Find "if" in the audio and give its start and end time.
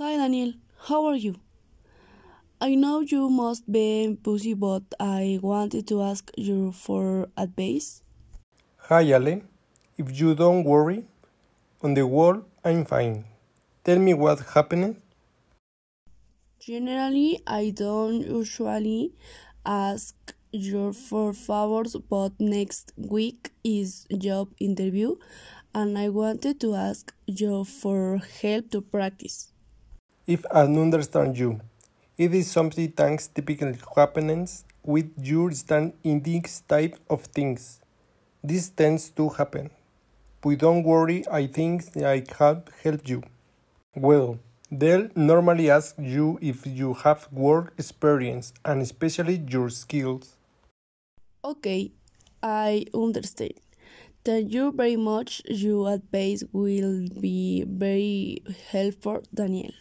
9.98-10.18, 30.26-30.44, 46.40-46.66